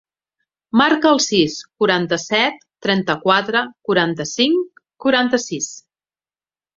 [0.79, 3.61] Marca el sis, quaranta-set, trenta-quatre,
[3.91, 5.69] quaranta-cinc, quaranta-sis.